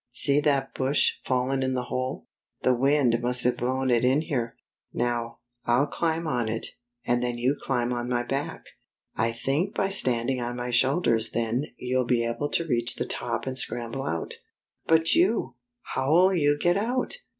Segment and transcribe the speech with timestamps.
[0.23, 2.25] "See that bush fallen in the hole.
[2.63, 4.55] The wind must have blown it in here.
[4.91, 6.69] Now, I'll climb on it,
[7.05, 8.65] and then you climb on my back.
[9.15, 13.45] I think by standing on my shoulders then you'll be able to reach tihe top
[13.45, 14.37] and scramble out.""
[14.87, 15.53] But you?
[15.93, 17.17] How'll you get out